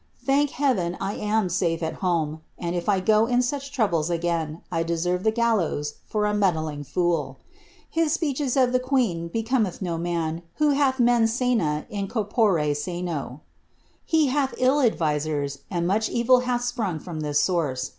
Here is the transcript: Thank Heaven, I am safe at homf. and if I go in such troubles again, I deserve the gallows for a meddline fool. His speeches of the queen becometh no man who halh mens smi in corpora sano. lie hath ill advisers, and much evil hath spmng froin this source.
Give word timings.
Thank 0.25 0.49
Heaven, 0.49 0.97
I 0.99 1.13
am 1.13 1.47
safe 1.47 1.83
at 1.83 1.99
homf. 1.99 2.39
and 2.57 2.75
if 2.75 2.89
I 2.89 2.99
go 3.01 3.27
in 3.27 3.43
such 3.43 3.71
troubles 3.71 4.09
again, 4.09 4.61
I 4.71 4.81
deserve 4.81 5.21
the 5.23 5.29
gallows 5.29 5.97
for 6.07 6.25
a 6.25 6.33
meddline 6.33 6.87
fool. 6.87 7.37
His 7.87 8.11
speeches 8.11 8.57
of 8.57 8.71
the 8.71 8.79
queen 8.79 9.27
becometh 9.27 9.79
no 9.79 9.99
man 9.99 10.41
who 10.55 10.73
halh 10.73 10.97
mens 10.99 11.37
smi 11.39 11.85
in 11.89 12.07
corpora 12.07 12.73
sano. 12.73 13.41
lie 14.11 14.25
hath 14.31 14.55
ill 14.57 14.81
advisers, 14.81 15.59
and 15.69 15.85
much 15.85 16.09
evil 16.09 16.39
hath 16.39 16.61
spmng 16.61 17.03
froin 17.03 17.21
this 17.21 17.39
source. 17.39 17.89